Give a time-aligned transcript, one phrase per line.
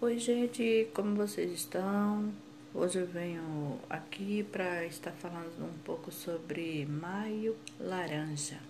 [0.00, 2.32] Oi, gente, como vocês estão?
[2.72, 8.60] Hoje eu venho aqui para estar falando um pouco sobre Maio Laranja.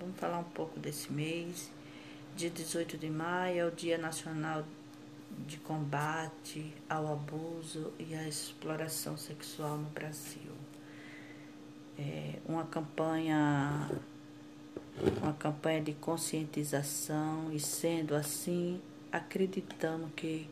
[0.00, 1.70] Vamos falar um pouco desse mês.
[2.34, 4.64] Dia 18 de maio é o Dia Nacional
[5.46, 10.52] de Combate ao Abuso e à Exploração Sexual no Brasil.
[11.98, 13.90] É uma campanha
[15.22, 18.80] uma campanha de conscientização e sendo assim
[19.16, 20.48] acreditamos que,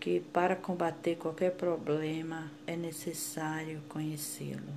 [0.00, 4.74] que para combater qualquer problema é necessário conhecê-lo.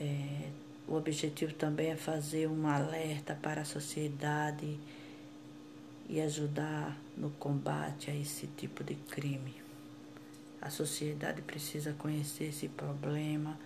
[0.00, 0.50] É,
[0.86, 4.78] o objetivo também é fazer um alerta para a sociedade
[6.08, 9.54] e ajudar no combate a esse tipo de crime.
[10.60, 13.58] A sociedade precisa conhecer esse problema,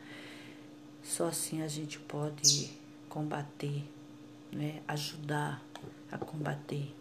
[1.02, 2.70] só assim a gente pode
[3.08, 3.84] combater,
[4.50, 4.82] né?
[4.88, 5.62] ajudar
[6.10, 6.92] a combater.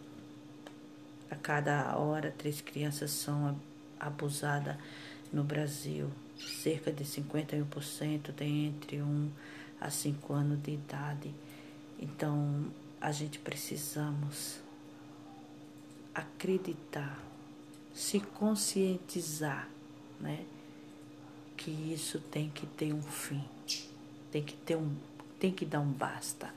[1.32, 3.58] A cada hora, três crianças são
[3.98, 4.76] abusadas
[5.32, 6.10] no Brasil.
[6.36, 9.30] Cerca de 51% tem entre 1
[9.80, 11.34] a 5 anos de idade.
[11.98, 12.66] Então,
[13.00, 14.60] a gente precisamos
[16.14, 17.18] acreditar,
[17.94, 19.70] se conscientizar,
[20.20, 20.44] né?
[21.56, 23.42] Que isso tem que ter um fim,
[24.30, 24.94] tem que ter um,
[25.40, 26.52] tem que dar um basta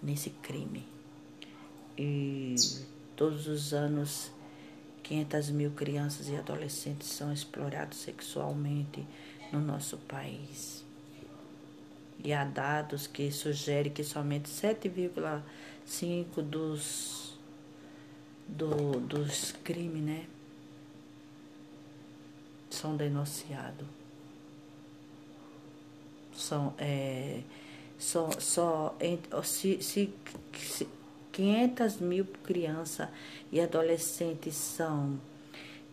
[0.00, 0.86] nesse crime.
[1.98, 2.54] E
[3.22, 4.32] Todos os anos,
[5.04, 9.06] 500 mil crianças e adolescentes são explorados sexualmente
[9.52, 10.84] no nosso país.
[12.18, 17.38] E há dados que sugerem que somente 7,5% dos,
[18.48, 20.26] do, dos crimes né,
[22.70, 23.86] são denunciados.
[26.34, 27.42] São, é,
[27.96, 28.96] só, só
[29.44, 30.12] se, se,
[30.58, 30.88] se
[31.32, 33.08] 500 mil crianças
[33.50, 35.18] e adolescentes são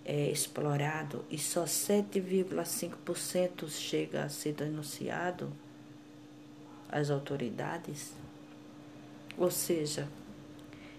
[0.06, 5.50] é, explorados e só 7,5% chega a ser denunciado
[6.90, 8.12] às autoridades.
[9.38, 10.10] Ou seja,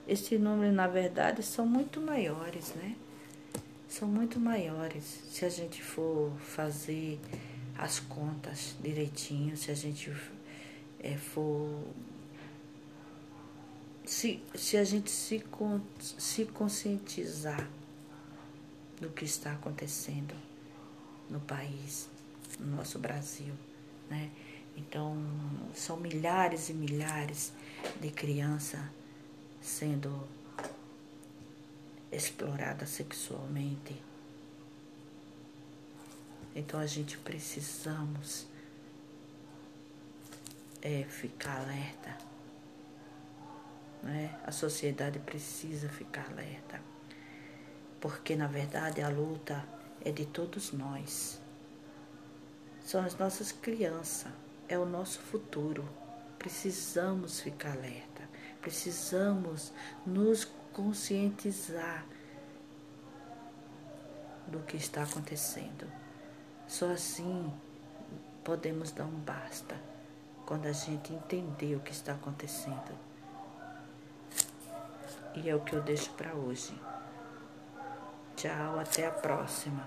[0.09, 2.97] esse número, na verdade, são muito maiores, né?
[3.88, 5.04] São muito maiores.
[5.31, 7.19] Se a gente for fazer
[7.76, 10.10] as contas direitinho, se a gente
[11.00, 11.84] é, for
[14.10, 15.41] se, se a gente se,
[16.19, 17.71] se conscientizar
[19.00, 20.34] do que está acontecendo
[21.31, 22.09] no país,
[22.59, 23.54] no nosso Brasil,
[24.10, 24.28] né?
[24.76, 25.16] Então,
[25.75, 27.53] são milhares e milhares
[28.00, 28.81] de crianças
[29.62, 30.27] sendo
[32.10, 34.03] exploradas sexualmente.
[36.56, 38.48] Então, a gente precisamos
[40.82, 42.29] é, ficar alerta
[44.03, 44.38] né?
[44.44, 46.81] A sociedade precisa ficar alerta,
[48.00, 49.65] porque na verdade a luta
[50.05, 51.41] é de todos nós.
[52.83, 54.33] São as nossas crianças,
[54.69, 55.89] é o nosso futuro.
[56.39, 58.22] Precisamos ficar alerta,
[58.60, 59.72] precisamos
[60.06, 62.06] nos conscientizar
[64.47, 65.87] do que está acontecendo.
[66.66, 67.53] Só assim
[68.43, 69.77] podemos dar um basta
[70.47, 73.09] quando a gente entender o que está acontecendo.
[75.34, 76.74] E é o que eu deixo para hoje.
[78.36, 79.86] Tchau, até a próxima.